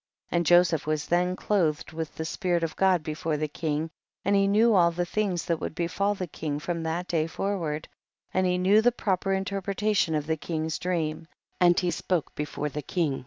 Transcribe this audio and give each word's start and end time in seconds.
52. 0.31 0.35
And 0.35 0.45
Joseph 0.47 0.87
was 0.87 1.05
then 1.05 1.35
clothed 1.35 1.91
with 1.91 2.15
the 2.15 2.25
spirit 2.25 2.63
of 2.63 2.75
God 2.75 3.03
before 3.03 3.37
the 3.37 3.47
king, 3.47 3.91
and 4.25 4.35
he 4.35 4.47
knew 4.47 4.73
all 4.73 4.89
the 4.89 5.05
things 5.05 5.45
that 5.45 5.59
would 5.59 5.75
befall 5.75 6.15
the 6.15 6.25
king 6.25 6.57
from 6.57 6.81
that 6.81 7.07
day 7.07 7.27
forward, 7.27 7.87
and 8.33 8.47
he 8.47 8.57
knew 8.57 8.81
the 8.81 8.91
proper 8.91 9.31
interpretation 9.31 10.15
of 10.15 10.25
the 10.25 10.37
king's 10.37 10.79
dream, 10.79 11.27
and 11.59 11.79
he 11.79 11.91
spoke 11.91 12.33
before 12.33 12.67
the 12.69 12.81
king. 12.81 13.19